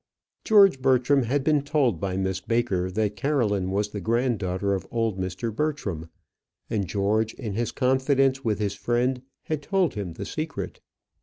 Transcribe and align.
George 0.43 0.81
Bertram 0.81 1.21
had 1.21 1.43
been 1.43 1.61
told 1.61 1.99
by 1.99 2.17
Miss 2.17 2.41
Baker 2.41 2.89
that 2.89 3.15
Caroline 3.15 3.69
was 3.69 3.89
the 3.89 4.01
granddaughter 4.01 4.73
of 4.73 4.87
old 4.89 5.19
Mr. 5.19 5.55
Bertram, 5.55 6.09
and 6.71 6.87
George 6.87 7.35
in 7.35 7.53
his 7.53 7.71
confidence 7.71 8.43
with 8.43 8.57
his 8.57 8.73
friend 8.73 9.21
had 9.43 9.61
told 9.61 9.93
him 9.93 10.13
the 10.13 10.25
secret. 10.25 10.81